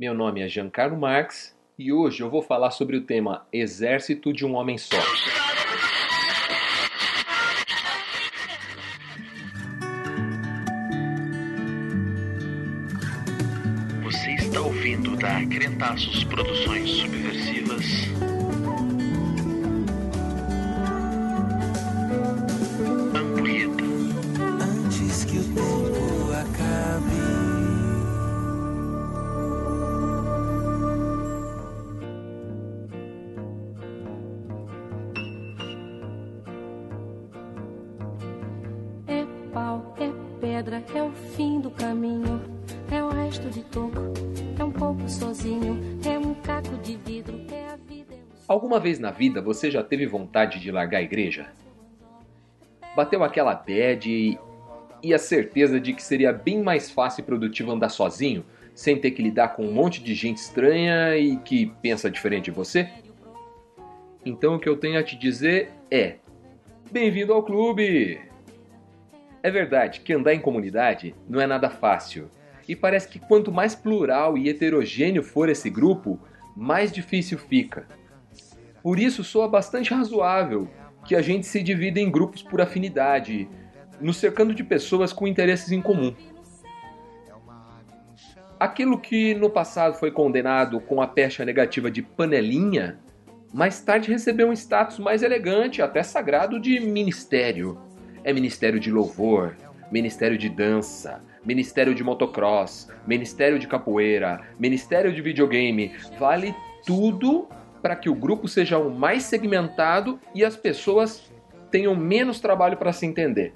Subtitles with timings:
[0.00, 4.46] Meu nome é Giancarlo Marx e hoje eu vou falar sobre o tema Exército de
[4.46, 4.96] um Homem Só.
[14.02, 17.84] Você está ouvindo da Crentaços Produções Subversivas.
[40.94, 42.40] É o fim do caminho.
[42.90, 44.12] É o resto de toco,
[44.58, 45.78] é um pouco sozinho.
[46.04, 48.14] É um caco de vidro, é a vida.
[48.14, 51.52] É o Alguma vez na vida você já teve vontade de largar a igreja?
[52.96, 54.38] Bateu aquela bad e,
[55.02, 59.12] e a certeza de que seria bem mais fácil e produtivo andar sozinho, sem ter
[59.12, 62.88] que lidar com um monte de gente estranha e que pensa diferente de você?
[64.24, 66.16] Então o que eu tenho a te dizer é:
[66.90, 68.29] bem-vindo ao clube!
[69.42, 72.30] É verdade que andar em comunidade não é nada fácil.
[72.68, 76.20] E parece que quanto mais plural e heterogêneo for esse grupo,
[76.54, 77.86] mais difícil fica.
[78.82, 80.68] Por isso soa bastante razoável
[81.04, 83.48] que a gente se divida em grupos por afinidade,
[84.00, 86.14] nos cercando de pessoas com interesses em comum.
[88.58, 93.00] Aquilo que no passado foi condenado com a pecha negativa de panelinha,
[93.52, 97.80] mais tarde recebeu um status mais elegante, até sagrado, de ministério.
[98.22, 99.56] É ministério de louvor,
[99.90, 105.92] ministério de dança, ministério de motocross, ministério de capoeira, ministério de videogame.
[106.18, 106.54] Vale
[106.84, 107.48] tudo
[107.82, 111.32] para que o grupo seja o mais segmentado e as pessoas
[111.70, 113.54] tenham menos trabalho para se entender.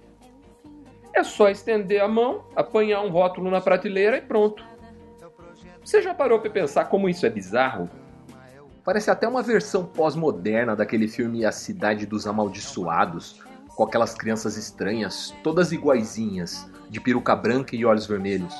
[1.13, 4.65] É só estender a mão, apanhar um rótulo na prateleira e pronto.
[5.85, 7.89] Você já parou para pensar como isso é bizarro?
[8.83, 13.43] Parece até uma versão pós-moderna daquele filme A Cidade dos Amaldiçoados,
[13.75, 18.55] com aquelas crianças estranhas, todas iguaizinhas, de peruca branca e olhos vermelhos.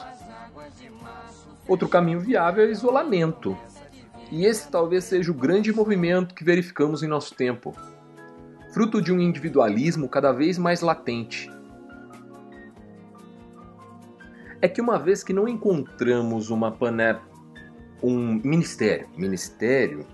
[1.67, 3.57] Outro caminho viável é o isolamento.
[4.31, 7.75] E esse talvez seja o grande movimento que verificamos em nosso tempo,
[8.73, 11.51] fruto de um individualismo cada vez mais latente.
[14.61, 17.21] É que uma vez que não encontramos uma pané
[18.03, 20.07] um ministério, ministério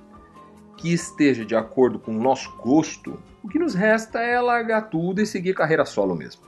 [0.77, 5.21] que esteja de acordo com o nosso gosto, o que nos resta é largar tudo
[5.21, 6.43] e seguir carreira solo mesmo.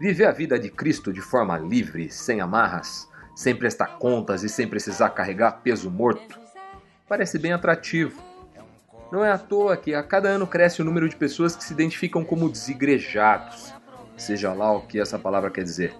[0.00, 4.66] Viver a vida de Cristo de forma livre, sem amarras, sem prestar contas e sem
[4.68, 6.38] precisar carregar peso morto,
[7.08, 8.20] parece bem atrativo.
[9.10, 11.72] Não é à toa que a cada ano cresce o número de pessoas que se
[11.72, 13.72] identificam como desigrejados,
[14.16, 15.94] seja lá o que essa palavra quer dizer.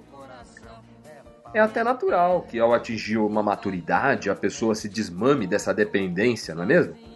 [1.55, 6.65] É até natural que ao atingir uma maturidade a pessoa se desmame dessa dependência, não
[6.65, 7.16] é mesmo?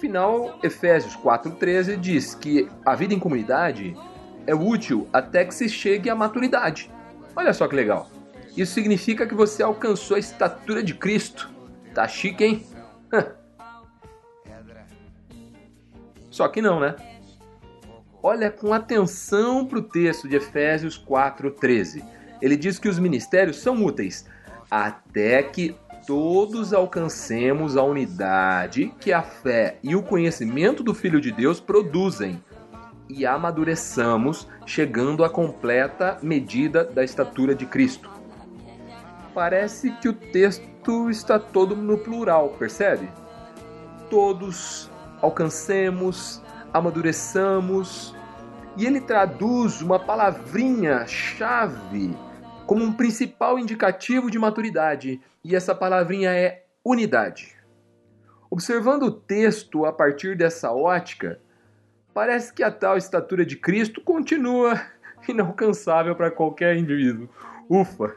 [0.00, 3.94] Afinal, Efésios 4,13 diz que a vida em comunidade
[4.46, 6.90] é útil até que se chegue à maturidade.
[7.36, 8.10] Olha só que legal.
[8.56, 11.50] Isso significa que você alcançou a estatura de Cristo.
[11.92, 12.66] Tá chique, hein?
[16.30, 16.96] Só que não, né?
[18.22, 22.02] Olha com atenção para o texto de Efésios 4,13.
[22.40, 24.24] Ele diz que os ministérios são úteis
[24.70, 31.30] até que todos alcancemos a unidade que a fé e o conhecimento do Filho de
[31.30, 32.42] Deus produzem
[33.08, 38.08] e amadureçamos, chegando à completa medida da estatura de Cristo.
[39.34, 43.08] Parece que o texto está todo no plural, percebe?
[44.08, 44.90] Todos
[45.20, 46.40] alcancemos,
[46.72, 48.14] amadureçamos,
[48.76, 52.16] e ele traduz uma palavrinha chave
[52.70, 57.56] como um principal indicativo de maturidade, e essa palavrinha é unidade.
[58.48, 61.40] Observando o texto a partir dessa ótica,
[62.14, 64.80] parece que a tal estatura de Cristo continua
[65.28, 67.28] inalcançável para qualquer indivíduo.
[67.68, 68.14] Ufa!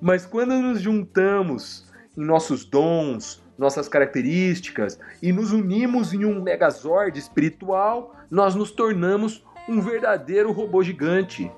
[0.00, 1.84] Mas quando nos juntamos
[2.16, 9.44] em nossos dons, nossas características e nos unimos em um megazord espiritual, nós nos tornamos
[9.68, 11.50] um verdadeiro robô gigante.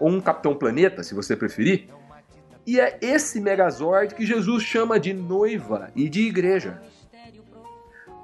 [0.00, 1.88] Ou um Capitão Planeta, se você preferir.
[2.66, 6.82] E é esse Megazord que Jesus chama de noiva e de igreja.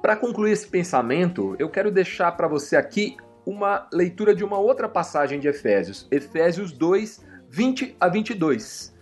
[0.01, 4.87] Para concluir esse pensamento, eu quero deixar para você aqui uma leitura de uma outra
[4.87, 8.93] passagem de Efésios, Efésios 2, 20 a 22.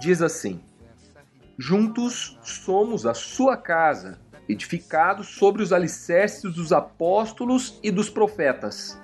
[0.00, 0.60] Diz assim:
[1.58, 4.18] Juntos somos a sua casa,
[4.48, 9.00] edificados sobre os alicerces dos apóstolos e dos profetas.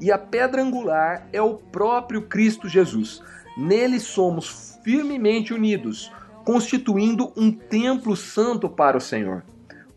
[0.00, 3.22] E a pedra angular é o próprio Cristo Jesus.
[3.56, 6.10] Nele somos firmemente unidos,
[6.44, 9.44] constituindo um templo santo para o Senhor.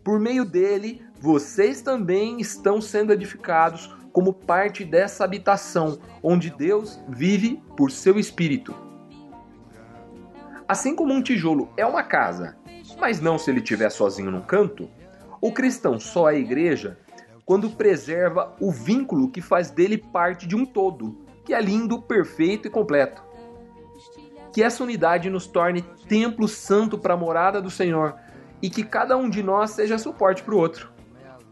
[0.02, 7.62] Por meio dele, vocês também estão sendo edificados como parte dessa habitação, onde Deus vive
[7.76, 8.74] por seu Espírito.
[10.68, 12.56] Assim como um tijolo é uma casa,
[12.98, 14.88] mas não se ele estiver sozinho num canto,
[15.40, 16.98] o cristão só é igreja
[17.44, 22.68] quando preserva o vínculo que faz dele parte de um todo, que é lindo, perfeito
[22.68, 23.22] e completo.
[24.52, 28.14] Que essa unidade nos torne templo santo para a morada do Senhor
[28.62, 30.92] e que cada um de nós seja suporte para o outro.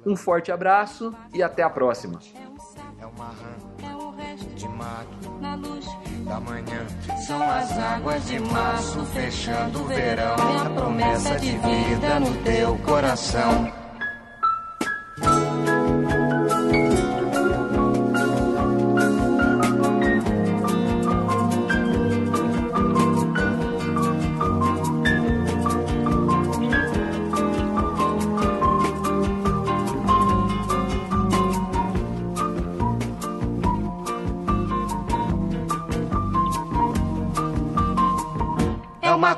[0.07, 2.19] Um forte abraço e até a próxima.
[2.99, 3.73] É uma rã
[4.55, 5.41] de mato
[6.25, 6.87] da manhã.
[7.27, 10.37] São as águas de março fechando o verão.
[10.67, 13.82] É promessa de vida no teu coração.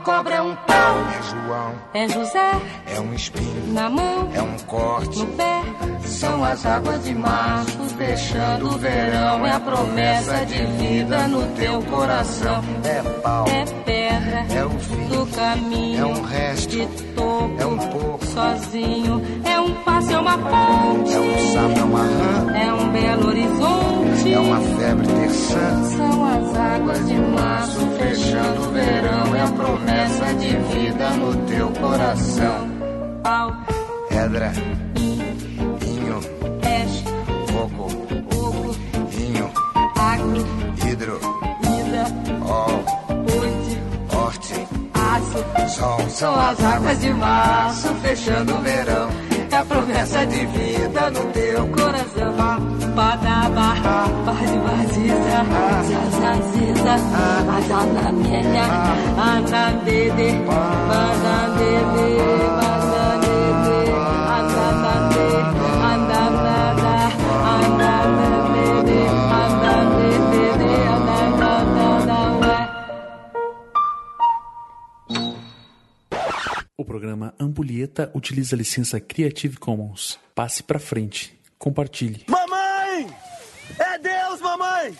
[0.04, 0.96] Cobra, é um pau.
[1.18, 2.52] É João, É José
[2.94, 5.18] é um espinho, na mão, é um corte.
[5.18, 5.62] no pé.
[6.04, 9.46] São as águas de março fechando o verão.
[9.46, 12.62] É a promessa de vida no teu coração.
[12.84, 16.02] É pau, É pedra é o fim, do caminho.
[16.02, 18.24] é um resto, de topo, é um pouco.
[18.26, 19.22] sozinho.
[19.44, 21.12] É um passo, é uma ponte.
[21.14, 24.03] É um sapo, é uma rã, É um belo horizonte.
[24.32, 25.84] É uma febre terçã.
[25.96, 31.68] São as águas de março Fechando o verão, é a promessa de vida no teu
[31.70, 32.68] coração.
[33.22, 33.52] pau,
[34.08, 34.52] Pedra,
[34.94, 36.20] vinho,
[36.60, 37.04] peixe,
[37.52, 37.88] coco,
[38.30, 38.76] fogo,
[39.08, 39.50] vinho,
[39.96, 41.18] água, hidro,
[41.60, 42.04] vida,
[42.46, 42.84] ol,
[43.24, 45.76] ponte, horte, aço.
[45.76, 46.00] sol.
[46.08, 49.23] São as águas de março fechando o verão.
[49.68, 52.34] Promessa de vida no teu coração.
[52.94, 53.74] Badaba,
[54.24, 55.40] bazibaziza,
[55.88, 56.94] zazaziza,
[57.56, 58.64] azanamenya,
[59.18, 62.63] anandede, banandede, banandede,
[77.14, 77.34] programa
[78.12, 80.18] utiliza a licença Creative Commons.
[80.34, 81.38] Passe pra frente.
[81.58, 82.24] Compartilhe.
[82.28, 83.08] Mamãe!
[83.78, 84.94] É Deus, mamãe!